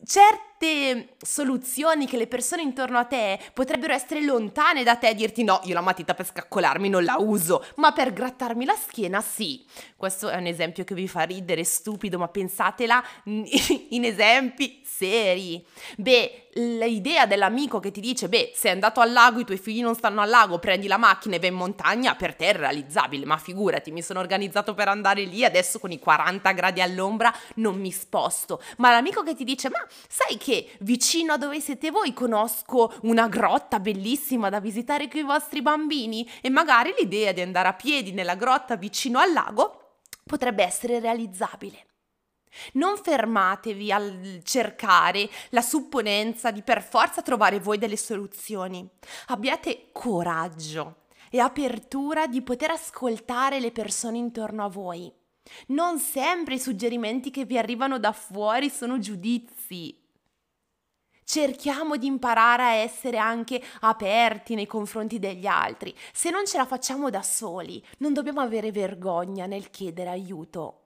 Certe 0.05 1.17
soluzioni 1.21 2.07
che 2.07 2.17
le 2.17 2.29
persone 2.29 2.63
intorno 2.63 2.99
a 2.99 3.05
te 3.05 3.41
potrebbero 3.53 3.93
essere 3.93 4.23
lontane 4.23 4.85
da 4.85 4.95
te 4.95 5.09
e 5.09 5.15
dirti 5.15 5.43
no, 5.43 5.61
io 5.65 5.75
la 5.75 5.81
matita 5.81 6.15
per 6.15 6.27
scaccolarmi 6.27 6.89
non 6.89 7.03
la 7.03 7.17
uso, 7.19 7.65
ma 7.77 7.93
per 7.93 8.13
grattarmi 8.13 8.65
la 8.65 8.77
schiena 8.77 9.21
sì. 9.21 9.67
Questo 9.97 10.29
è 10.29 10.37
un 10.37 10.47
esempio 10.47 10.85
che 10.85 10.95
vi 10.95 11.09
fa 11.09 11.23
ridere, 11.23 11.65
stupido, 11.65 12.17
ma 12.17 12.29
pensatela 12.29 13.03
in 13.25 14.05
esempi 14.05 14.83
seri. 14.85 15.65
Beh, 15.97 16.50
l'idea 16.55 17.27
dell'amico 17.27 17.79
che 17.79 17.91
ti 17.91 18.01
dice, 18.01 18.29
beh, 18.29 18.53
sei 18.55 18.73
andato 18.73 19.01
al 19.01 19.13
lago, 19.13 19.41
i 19.41 19.45
tuoi 19.45 19.59
figli 19.59 19.83
non 19.83 19.95
stanno 19.95 20.21
al 20.21 20.29
lago, 20.29 20.59
prendi 20.59 20.87
la 20.87 20.97
macchina 20.97 21.37
e 21.37 21.39
vai 21.39 21.51
in 21.51 21.55
montagna, 21.55 22.15
per 22.15 22.35
te 22.35 22.51
è 22.51 22.53
realizzabile, 22.55 23.25
ma 23.27 23.37
figurati, 23.37 23.91
mi 23.91 24.03
sono 24.03 24.21
organizzato 24.21 24.75
per 24.75 24.89
andare 24.89 25.23
lì, 25.25 25.45
adesso 25.45 25.79
con 25.79 25.93
i 25.93 25.99
40 25.99 26.51
gradi 26.53 26.81
all'ombra 26.81 27.33
non 27.57 27.79
mi 27.79 27.93
sposto. 27.93 28.63
Ma 28.79 28.91
l'amico 28.91 29.23
che 29.23 29.35
ti 29.35 29.45
dice, 29.45 29.69
ma 29.69 29.85
sai 30.09 30.37
che 30.37 30.71
vicino 30.81 31.35
a 31.35 31.39
dove 31.39 31.61
siete 31.61 31.91
voi 31.91 32.13
conosco 32.13 32.93
una 33.03 33.29
grotta 33.29 33.79
bellissima 33.79 34.49
da 34.49 34.61
visitare 34.61 35.09
con 35.09 35.21
i 35.21 35.25
vostri 35.25 35.63
bambini? 35.63 36.29
E 36.41 36.51
magari 36.51 36.95
l'idea 36.99 37.33
di 37.33 37.41
andare 37.41 37.69
a 37.69 37.75
piedi 37.75 38.13
nella 38.13 38.35
grotta 38.35 38.77
vicino 38.77 39.19
al 39.19 39.33
lago 39.33 39.77
potrebbe 40.25 40.65
essere 40.65 41.01
realizzabile. 41.01 41.90
Non 42.73 42.97
fermatevi 42.97 43.93
al 43.93 44.41
cercare 44.43 45.29
la 45.51 45.63
supponenza 45.63 46.51
di 46.51 46.63
per 46.63 46.83
forza 46.83 47.23
trovare 47.23 47.61
voi 47.61 47.79
delle 47.79 47.97
soluzioni. 47.97 48.89
Abbiate 49.29 49.89
coraggio 49.93 51.07
e 51.31 51.39
apertura 51.39 52.27
di 52.27 52.43
poter 52.43 52.73
ascoltare 52.73 53.61
le 53.61 53.71
persone 53.71 54.19
intorno 54.19 54.65
a 54.65 54.69
voi. 54.69 55.13
Non 55.69 55.99
sempre 55.99 56.55
i 56.55 56.61
suggerimenti 56.61 57.31
che 57.31 57.45
vi 57.45 57.57
arrivano 57.57 57.99
da 57.99 58.13
fuori 58.13 58.69
sono 58.69 58.99
giudizi. 58.99 59.97
Cerchiamo 61.25 61.97
di 61.97 62.07
imparare 62.07 62.63
a 62.63 62.73
essere 62.73 63.17
anche 63.17 63.63
aperti 63.81 64.57
nei 64.57 64.67
confronti 64.67 65.21
degli 65.21 65.47
altri. 65.47 65.95
Se 66.13 66.31
non 66.31 66.45
ce 66.45 66.57
la 66.57 66.67
facciamo 66.67 67.09
da 67.09 67.23
soli, 67.23 67.83
non 67.99 68.13
dobbiamo 68.13 68.41
avere 68.41 68.73
vergogna 68.73 69.47
nel 69.47 69.71
chiedere 69.71 70.11
aiuto 70.11 70.80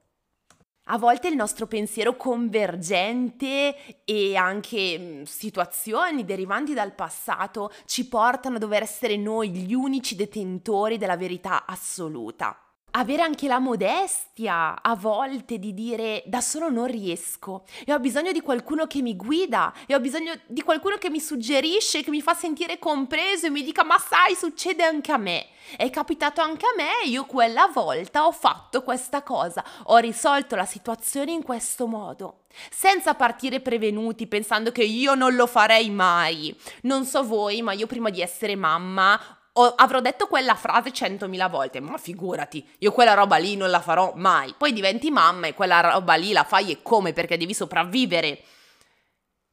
a 0.84 0.98
volte 0.98 1.28
il 1.28 1.36
nostro 1.36 1.66
pensiero 1.66 2.16
convergente 2.16 4.02
e 4.04 4.36
anche 4.36 4.98
mm, 4.98 5.22
situazioni 5.22 6.24
derivanti 6.24 6.74
dal 6.74 6.94
passato 6.94 7.72
ci 7.86 8.06
portano 8.06 8.56
a 8.56 8.58
dover 8.58 8.82
essere 8.82 9.16
noi 9.16 9.50
gli 9.50 9.72
unici 9.72 10.14
detentori 10.14 10.98
della 10.98 11.16
verità 11.16 11.64
assoluta 11.66 12.63
avere 12.96 13.22
anche 13.22 13.48
la 13.48 13.58
modestia 13.58 14.80
a 14.80 14.94
volte 14.94 15.58
di 15.58 15.74
dire 15.74 16.22
da 16.26 16.40
solo 16.40 16.70
non 16.70 16.86
riesco 16.86 17.64
e 17.84 17.92
ho 17.92 17.98
bisogno 17.98 18.32
di 18.32 18.40
qualcuno 18.40 18.86
che 18.86 19.02
mi 19.02 19.16
guida 19.16 19.72
e 19.86 19.94
ho 19.94 20.00
bisogno 20.00 20.34
di 20.46 20.62
qualcuno 20.62 20.96
che 20.96 21.10
mi 21.10 21.20
suggerisce, 21.20 22.02
che 22.02 22.10
mi 22.10 22.22
fa 22.22 22.34
sentire 22.34 22.78
compreso 22.78 23.46
e 23.46 23.50
mi 23.50 23.62
dica 23.62 23.84
ma 23.84 23.98
sai 23.98 24.34
succede 24.34 24.84
anche 24.84 25.12
a 25.12 25.16
me. 25.16 25.46
È 25.76 25.88
capitato 25.90 26.40
anche 26.40 26.66
a 26.66 26.74
me, 26.76 27.08
io 27.08 27.24
quella 27.24 27.68
volta 27.72 28.26
ho 28.26 28.32
fatto 28.32 28.82
questa 28.82 29.22
cosa, 29.22 29.64
ho 29.84 29.96
risolto 29.96 30.56
la 30.56 30.66
situazione 30.66 31.32
in 31.32 31.42
questo 31.42 31.86
modo, 31.86 32.42
senza 32.70 33.14
partire 33.14 33.60
prevenuti 33.60 34.26
pensando 34.26 34.70
che 34.70 34.84
io 34.84 35.14
non 35.14 35.34
lo 35.34 35.46
farei 35.46 35.90
mai. 35.90 36.54
Non 36.82 37.04
so 37.06 37.24
voi, 37.24 37.62
ma 37.62 37.72
io 37.72 37.86
prima 37.86 38.10
di 38.10 38.20
essere 38.20 38.56
mamma 38.56 39.18
o 39.56 39.74
avrò 39.76 40.00
detto 40.00 40.26
quella 40.26 40.54
frase 40.54 40.92
centomila 40.92 41.48
volte, 41.48 41.80
ma 41.80 41.96
figurati, 41.96 42.66
io 42.78 42.92
quella 42.92 43.14
roba 43.14 43.36
lì 43.36 43.56
non 43.56 43.70
la 43.70 43.80
farò 43.80 44.12
mai. 44.16 44.54
Poi 44.56 44.72
diventi 44.72 45.10
mamma 45.10 45.46
e 45.46 45.54
quella 45.54 45.80
roba 45.80 46.14
lì 46.14 46.32
la 46.32 46.44
fai 46.44 46.70
e 46.70 46.82
come 46.82 47.12
perché 47.12 47.36
devi 47.36 47.54
sopravvivere. 47.54 48.42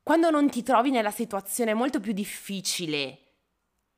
Quando 0.01 0.31
non 0.31 0.49
ti 0.49 0.63
trovi 0.63 0.89
nella 0.89 1.11
situazione 1.11 1.71
è 1.71 1.75
molto 1.75 1.99
più 1.99 2.13
difficile 2.13 3.17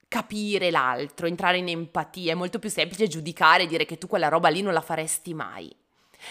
capire 0.09 0.69
l'altro, 0.69 1.25
entrare 1.25 1.57
in 1.57 1.69
empatia, 1.69 2.33
è 2.33 2.35
molto 2.35 2.59
più 2.59 2.69
semplice 2.69 3.07
giudicare 3.07 3.63
e 3.63 3.67
dire 3.67 3.85
che 3.85 3.97
tu 3.97 4.07
quella 4.07 4.27
roba 4.27 4.49
lì 4.49 4.61
non 4.61 4.73
la 4.73 4.81
faresti 4.81 5.33
mai. 5.33 5.73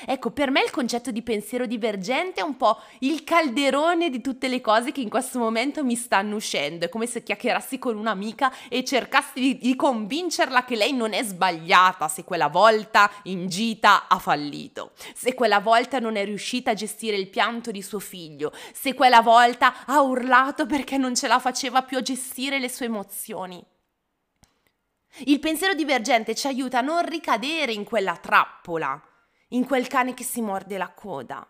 Ecco, 0.06 0.30
per 0.30 0.50
me 0.50 0.62
il 0.62 0.70
concetto 0.70 1.10
di 1.10 1.22
pensiero 1.22 1.66
divergente 1.66 2.40
è 2.40 2.44
un 2.44 2.56
po' 2.56 2.80
il 3.00 3.24
calderone 3.24 4.10
di 4.10 4.20
tutte 4.20 4.48
le 4.48 4.60
cose 4.60 4.92
che 4.92 5.00
in 5.00 5.08
questo 5.08 5.38
momento 5.38 5.84
mi 5.84 5.94
stanno 5.94 6.36
uscendo. 6.36 6.84
È 6.84 6.88
come 6.88 7.06
se 7.06 7.22
chiacchierassi 7.22 7.78
con 7.78 7.96
un'amica 7.96 8.52
e 8.68 8.84
cercassi 8.84 9.40
di, 9.40 9.58
di 9.58 9.76
convincerla 9.76 10.64
che 10.64 10.76
lei 10.76 10.92
non 10.92 11.12
è 11.12 11.22
sbagliata 11.22 12.08
se 12.08 12.24
quella 12.24 12.48
volta 12.48 13.10
in 13.24 13.48
gita 13.48 14.08
ha 14.08 14.18
fallito, 14.18 14.92
se 15.14 15.34
quella 15.34 15.60
volta 15.60 15.98
non 15.98 16.16
è 16.16 16.24
riuscita 16.24 16.72
a 16.72 16.74
gestire 16.74 17.16
il 17.16 17.28
pianto 17.28 17.70
di 17.70 17.82
suo 17.82 17.98
figlio, 17.98 18.52
se 18.72 18.94
quella 18.94 19.20
volta 19.20 19.84
ha 19.86 20.00
urlato 20.00 20.66
perché 20.66 20.96
non 20.96 21.14
ce 21.14 21.28
la 21.28 21.38
faceva 21.38 21.82
più 21.82 21.98
a 21.98 22.02
gestire 22.02 22.58
le 22.58 22.68
sue 22.68 22.86
emozioni. 22.86 23.62
Il 25.24 25.40
pensiero 25.40 25.74
divergente 25.74 26.34
ci 26.34 26.46
aiuta 26.46 26.78
a 26.78 26.82
non 26.82 27.04
ricadere 27.04 27.72
in 27.72 27.84
quella 27.84 28.16
trappola 28.16 29.00
in 29.52 29.64
quel 29.64 29.86
cane 29.86 30.14
che 30.14 30.24
si 30.24 30.40
morde 30.40 30.76
la 30.76 30.90
coda. 30.90 31.46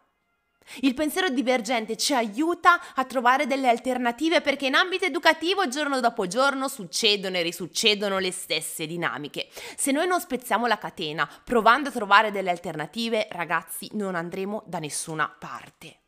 Il 0.80 0.94
pensiero 0.94 1.28
divergente 1.28 1.97
ci 1.97 2.14
aiuta 2.14 2.80
a 2.94 3.04
trovare 3.04 3.47
delle 3.47 3.68
alternative 3.68 4.40
perché 4.40 4.66
in 4.66 4.75
ambito 4.75 5.04
educativo 5.04 5.66
giorno 5.68 6.00
dopo 6.00 6.26
giorno 6.26 6.68
succedono 6.68 7.37
e 7.37 7.42
risuccedono 7.42 8.18
le 8.18 8.30
stesse 8.30 8.87
dinamiche. 8.87 9.49
Se 9.76 9.90
noi 9.90 10.06
non 10.06 10.21
spezziamo 10.21 10.66
la 10.66 10.78
catena 10.78 11.28
provando 11.44 11.88
a 11.88 11.92
trovare 11.92 12.30
delle 12.30 12.50
alternative, 12.50 13.26
ragazzi, 13.30 13.88
non 13.94 14.14
andremo 14.14 14.62
da 14.66 14.78
nessuna 14.78 15.28
parte. 15.28 16.01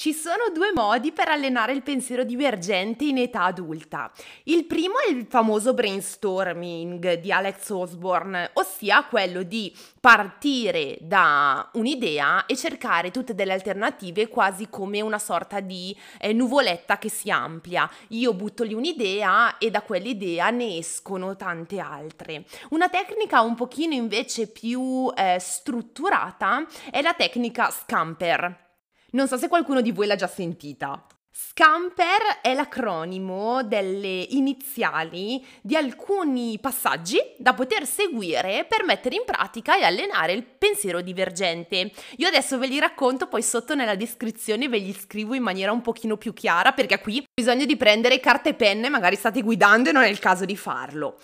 Ci 0.00 0.14
sono 0.14 0.44
due 0.54 0.72
modi 0.72 1.12
per 1.12 1.28
allenare 1.28 1.74
il 1.74 1.82
pensiero 1.82 2.24
divergente 2.24 3.04
in 3.04 3.18
età 3.18 3.42
adulta. 3.42 4.10
Il 4.44 4.64
primo 4.64 4.94
è 4.98 5.10
il 5.10 5.26
famoso 5.28 5.74
brainstorming 5.74 7.20
di 7.20 7.30
Alex 7.30 7.68
Osborne, 7.68 8.48
ossia 8.54 9.04
quello 9.04 9.42
di 9.42 9.70
partire 10.00 10.96
da 11.02 11.68
un'idea 11.74 12.46
e 12.46 12.56
cercare 12.56 13.10
tutte 13.10 13.34
delle 13.34 13.52
alternative 13.52 14.28
quasi 14.28 14.70
come 14.70 15.02
una 15.02 15.18
sorta 15.18 15.60
di 15.60 15.94
eh, 16.18 16.32
nuvoletta 16.32 16.96
che 16.96 17.10
si 17.10 17.30
amplia. 17.30 17.86
Io 18.08 18.32
butto 18.32 18.64
lì 18.64 18.72
un'idea 18.72 19.58
e 19.58 19.70
da 19.70 19.82
quell'idea 19.82 20.48
ne 20.48 20.78
escono 20.78 21.36
tante 21.36 21.78
altre. 21.78 22.46
Una 22.70 22.88
tecnica 22.88 23.42
un 23.42 23.54
pochino 23.54 23.92
invece 23.92 24.46
più 24.46 25.12
eh, 25.14 25.36
strutturata 25.38 26.64
è 26.90 27.02
la 27.02 27.12
tecnica 27.12 27.68
Scamper 27.68 28.68
non 29.12 29.28
so 29.28 29.36
se 29.36 29.48
qualcuno 29.48 29.80
di 29.80 29.92
voi 29.92 30.06
l'ha 30.06 30.16
già 30.16 30.26
sentita. 30.26 31.06
Scamper 31.32 32.40
è 32.42 32.54
l'acronimo 32.54 33.62
delle 33.62 34.26
iniziali 34.30 35.44
di 35.62 35.76
alcuni 35.76 36.58
passaggi 36.60 37.18
da 37.38 37.54
poter 37.54 37.86
seguire 37.86 38.66
per 38.68 38.84
mettere 38.84 39.14
in 39.14 39.22
pratica 39.24 39.78
e 39.78 39.84
allenare 39.84 40.32
il 40.32 40.44
pensiero 40.44 41.00
divergente. 41.00 41.92
Io 42.16 42.26
adesso 42.26 42.58
ve 42.58 42.66
li 42.66 42.80
racconto, 42.80 43.28
poi 43.28 43.42
sotto 43.42 43.76
nella 43.76 43.94
descrizione 43.94 44.68
ve 44.68 44.78
li 44.78 44.92
scrivo 44.92 45.34
in 45.34 45.42
maniera 45.42 45.70
un 45.70 45.82
pochino 45.82 46.16
più 46.16 46.34
chiara 46.34 46.72
perché 46.72 46.98
qui 46.98 47.18
ho 47.18 47.24
bisogno 47.32 47.64
di 47.64 47.76
prendere 47.76 48.18
carta 48.18 48.48
e 48.48 48.54
penne, 48.54 48.88
magari 48.88 49.14
state 49.14 49.40
guidando 49.40 49.90
e 49.90 49.92
non 49.92 50.02
è 50.02 50.08
il 50.08 50.18
caso 50.18 50.44
di 50.44 50.56
farlo. 50.56 51.16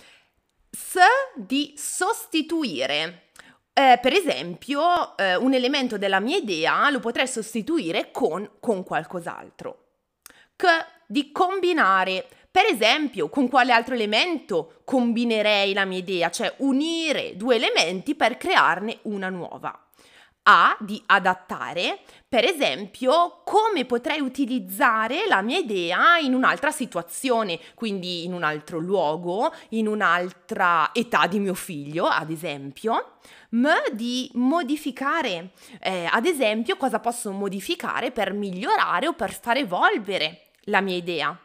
S 0.71 0.99
di 1.35 1.75
sostituire 1.76 3.25
eh, 3.78 3.99
per 4.00 4.14
esempio, 4.14 5.14
eh, 5.18 5.37
un 5.37 5.52
elemento 5.52 5.99
della 5.99 6.18
mia 6.18 6.38
idea 6.38 6.88
lo 6.88 6.99
potrei 6.99 7.28
sostituire 7.28 8.11
con, 8.11 8.52
con 8.59 8.83
qualcos'altro. 8.83 9.85
C 10.56 10.64
di 11.06 11.30
combinare. 11.30 12.26
Per 12.50 12.64
esempio, 12.64 13.28
con 13.28 13.50
quale 13.50 13.73
altro 13.73 13.92
elemento 13.92 14.80
combinerei 14.87 15.75
la 15.75 15.85
mia 15.85 15.99
idea? 15.99 16.30
Cioè 16.30 16.54
unire 16.59 17.37
due 17.37 17.56
elementi 17.56 18.14
per 18.14 18.38
crearne 18.38 19.00
una 19.02 19.28
nuova. 19.28 19.78
A 20.49 20.76
di 20.79 21.03
adattare, 21.07 21.99
per 22.29 22.45
esempio, 22.45 23.43
come 23.45 23.85
potrei 23.85 24.21
utilizzare 24.21 25.26
la 25.26 25.43
mia 25.43 25.59
idea 25.59 26.19
in 26.19 26.35
un'altra 26.35 26.71
situazione, 26.71 27.59
quindi 27.75 28.25
in 28.25 28.33
un 28.33 28.45
altro 28.45 28.79
luogo, 28.79 29.53
in 29.71 29.88
un'altra 29.88 30.91
età 30.93 31.26
di 31.26 31.41
mio 31.41 31.55
figlio, 31.55 32.07
ad 32.07 32.31
esempio. 32.31 33.17
M 33.50 33.67
di 33.93 34.31
modificare, 34.35 35.50
eh, 35.81 36.09
ad 36.09 36.26
esempio, 36.26 36.76
cosa 36.76 37.00
posso 37.00 37.33
modificare 37.33 38.12
per 38.12 38.33
migliorare 38.33 39.09
o 39.09 39.15
per 39.15 39.33
far 39.33 39.57
evolvere 39.57 40.50
la 40.67 40.81
mia 40.81 40.97
idea. 40.97 41.37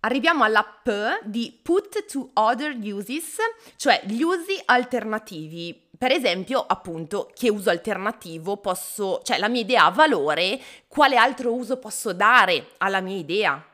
Arriviamo 0.00 0.42
alla 0.42 0.64
P 0.64 1.20
di 1.22 1.56
put 1.62 2.04
to 2.06 2.30
other 2.34 2.76
uses, 2.80 3.36
cioè 3.76 4.02
gli 4.06 4.22
usi 4.22 4.60
alternativi. 4.64 5.86
Per 5.98 6.12
esempio, 6.12 6.64
appunto, 6.64 7.28
che 7.34 7.50
uso 7.50 7.70
alternativo 7.70 8.58
posso, 8.58 9.20
cioè 9.24 9.38
la 9.38 9.48
mia 9.48 9.62
idea 9.62 9.86
ha 9.86 9.90
valore, 9.90 10.60
quale 10.86 11.16
altro 11.16 11.52
uso 11.52 11.78
posso 11.78 12.12
dare 12.12 12.70
alla 12.78 13.00
mia 13.00 13.16
idea? 13.16 13.66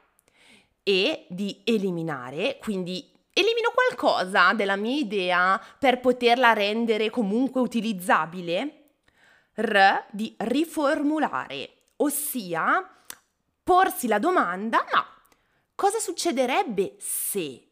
E 0.83 1.26
di 1.28 1.61
eliminare, 1.64 2.57
quindi 2.61 3.07
elimino 3.31 3.73
qualcosa 3.75 4.54
della 4.54 4.76
mia 4.76 4.97
idea 4.97 5.62
per 5.78 6.00
poterla 6.00 6.54
rendere 6.54 7.11
comunque 7.11 7.61
utilizzabile. 7.61 8.85
R 9.57 10.04
di 10.11 10.35
riformulare, 10.38 11.88
ossia 11.97 12.88
porsi 13.62 14.09
la 14.09 14.19
domanda, 14.19 14.83
ma 14.93 15.07
cosa 15.75 15.99
succederebbe 15.99 16.97
se 16.99 17.69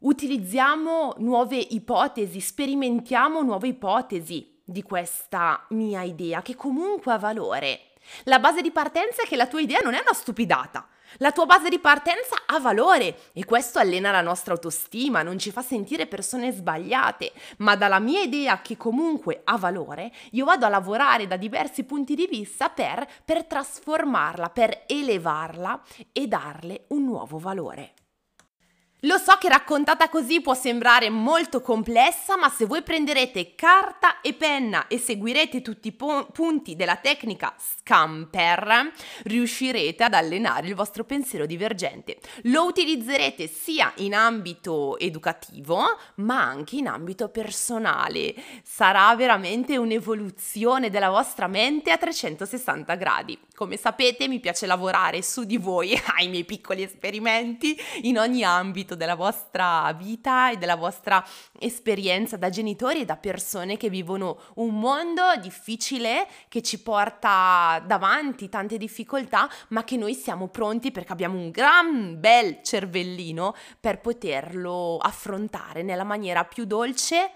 utilizziamo 0.00 1.14
nuove 1.18 1.56
ipotesi, 1.56 2.40
sperimentiamo 2.40 3.42
nuove 3.42 3.68
ipotesi 3.68 4.60
di 4.64 4.82
questa 4.82 5.64
mia 5.70 6.02
idea 6.02 6.42
che 6.42 6.54
comunque 6.54 7.12
ha 7.12 7.18
valore? 7.18 7.80
La 8.24 8.38
base 8.38 8.62
di 8.62 8.70
partenza 8.70 9.22
è 9.22 9.26
che 9.26 9.36
la 9.36 9.46
tua 9.46 9.60
idea 9.60 9.80
non 9.82 9.94
è 9.94 10.00
una 10.00 10.14
stupidata, 10.14 10.88
la 11.18 11.32
tua 11.32 11.44
base 11.44 11.68
di 11.68 11.78
partenza 11.78 12.42
ha 12.46 12.58
valore 12.60 13.30
e 13.32 13.44
questo 13.44 13.78
allena 13.78 14.10
la 14.10 14.20
nostra 14.20 14.54
autostima, 14.54 15.22
non 15.22 15.38
ci 15.38 15.50
fa 15.50 15.60
sentire 15.60 16.06
persone 16.06 16.52
sbagliate, 16.52 17.32
ma 17.58 17.76
dalla 17.76 17.98
mia 17.98 18.22
idea 18.22 18.62
che 18.62 18.76
comunque 18.76 19.42
ha 19.44 19.58
valore, 19.58 20.12
io 20.30 20.44
vado 20.44 20.66
a 20.66 20.70
lavorare 20.70 21.26
da 21.26 21.36
diversi 21.36 21.84
punti 21.84 22.14
di 22.14 22.26
vista 22.26 22.68
per, 22.68 23.06
per 23.24 23.44
trasformarla, 23.44 24.50
per 24.50 24.84
elevarla 24.86 25.82
e 26.12 26.26
darle 26.26 26.84
un 26.88 27.04
nuovo 27.04 27.38
valore. 27.38 27.94
Lo 29.04 29.16
so 29.16 29.38
che 29.38 29.48
raccontata 29.48 30.10
così 30.10 30.42
può 30.42 30.52
sembrare 30.52 31.08
molto 31.08 31.62
complessa, 31.62 32.36
ma 32.36 32.50
se 32.50 32.66
voi 32.66 32.82
prenderete 32.82 33.54
carta 33.54 34.20
e 34.20 34.34
penna 34.34 34.88
e 34.88 34.98
seguirete 34.98 35.62
tutti 35.62 35.88
i 35.88 35.92
po- 35.92 36.26
punti 36.30 36.76
della 36.76 36.96
tecnica 36.96 37.54
Scamper, 37.56 38.92
riuscirete 39.22 40.04
ad 40.04 40.12
allenare 40.12 40.66
il 40.66 40.74
vostro 40.74 41.04
pensiero 41.04 41.46
divergente. 41.46 42.18
Lo 42.42 42.66
utilizzerete 42.66 43.46
sia 43.46 43.90
in 43.96 44.14
ambito 44.14 44.98
educativo, 44.98 45.82
ma 46.16 46.42
anche 46.42 46.76
in 46.76 46.86
ambito 46.86 47.30
personale. 47.30 48.34
Sarà 48.62 49.16
veramente 49.16 49.78
un'evoluzione 49.78 50.90
della 50.90 51.08
vostra 51.08 51.46
mente 51.46 51.90
a 51.90 51.96
360 51.96 52.94
gradi. 52.96 53.38
Come 53.54 53.78
sapete, 53.78 54.28
mi 54.28 54.40
piace 54.40 54.66
lavorare 54.66 55.22
su 55.22 55.44
di 55.44 55.56
voi, 55.56 55.98
ai 56.18 56.28
miei 56.28 56.44
piccoli 56.44 56.82
esperimenti 56.82 57.74
in 58.02 58.18
ogni 58.18 58.44
ambito 58.44 58.88
ambito 58.90 58.94
della 58.94 59.14
vostra 59.14 59.92
vita 59.92 60.50
e 60.50 60.56
della 60.56 60.76
vostra 60.76 61.24
esperienza 61.58 62.36
da 62.36 62.48
genitori 62.48 63.00
e 63.00 63.04
da 63.04 63.16
persone 63.16 63.76
che 63.76 63.88
vivono 63.88 64.40
un 64.56 64.78
mondo 64.78 65.22
difficile 65.40 66.26
che 66.48 66.62
ci 66.62 66.82
porta 66.82 67.82
davanti 67.86 68.48
tante 68.48 68.76
difficoltà, 68.76 69.48
ma 69.68 69.84
che 69.84 69.96
noi 69.96 70.14
siamo 70.14 70.48
pronti 70.48 70.90
perché 70.90 71.12
abbiamo 71.12 71.38
un 71.38 71.50
gran 71.50 72.18
bel 72.18 72.60
cervellino 72.62 73.54
per 73.78 74.00
poterlo 74.00 74.98
affrontare 74.98 75.82
nella 75.82 76.04
maniera 76.04 76.44
più 76.44 76.64
dolce 76.64 77.32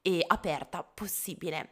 e 0.00 0.24
aperta 0.26 0.82
possibile. 0.82 1.70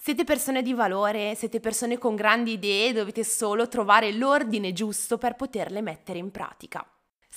Siete 0.00 0.24
persone 0.24 0.62
di 0.62 0.74
valore, 0.74 1.34
siete 1.34 1.60
persone 1.60 1.98
con 1.98 2.14
grandi 2.14 2.52
idee, 2.52 2.92
dovete 2.92 3.24
solo 3.24 3.68
trovare 3.68 4.12
l'ordine 4.12 4.72
giusto 4.72 5.18
per 5.18 5.34
poterle 5.34 5.82
mettere 5.82 6.18
in 6.18 6.30
pratica. 6.30 6.86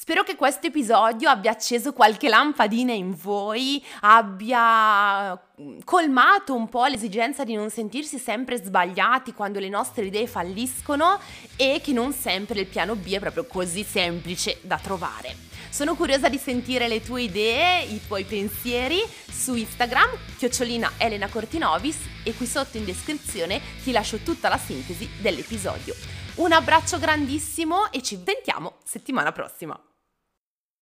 Spero 0.02 0.24
che 0.24 0.36
questo 0.36 0.66
episodio 0.66 1.30
abbia 1.30 1.52
acceso 1.52 1.94
qualche 1.94 2.28
lampadina 2.28 2.92
in 2.92 3.14
voi, 3.16 3.86
abbia 4.00 5.32
mm, 5.32 5.82
colmato 5.84 6.56
un 6.56 6.68
po' 6.70 6.88
l'esigenza 6.88 7.44
di 7.44 7.54
non 7.54 7.70
sentirsi 7.70 8.18
sempre 8.18 8.58
sbagliati 8.58 9.32
quando 9.32 9.60
le 9.60 9.70
nostre 9.70 10.06
idee 10.06 10.26
falliscono 10.26 11.20
e 11.56 11.82
che 11.84 11.94
non 11.94 12.14
sempre 12.14 12.62
il 12.62 12.66
piano 12.66 12.96
B 12.96 13.12
è 13.12 13.20
proprio 13.20 13.46
così 13.46 13.84
semplice 13.84 14.58
da 14.62 14.80
trovare. 14.80 15.36
Sono 15.70 15.94
curiosa 15.94 16.30
di 16.30 16.40
sentire 16.40 16.88
le 16.88 17.04
tue 17.04 17.22
idee, 17.22 17.84
i 17.84 18.02
tuoi 18.04 18.24
pensieri 18.24 19.04
su 19.30 19.54
Instagram, 19.54 20.10
chiocciolina 20.36 20.94
Elena 20.98 21.28
Cortinovis 21.28 22.00
e 22.24 22.34
qui 22.34 22.48
sotto 22.48 22.78
in 22.78 22.86
descrizione 22.86 23.62
ti 23.84 23.92
lascio 23.92 24.18
tutta 24.18 24.50
la 24.50 24.58
sintesi 24.58 25.08
dell'episodio. 25.20 25.94
Un 26.38 26.54
abbraccio 26.54 26.98
grandissimo 26.98 27.92
e 27.92 28.02
ci 28.02 28.20
sentiamo 28.26 28.78
settimana 28.84 29.32
prossima. 29.32 29.80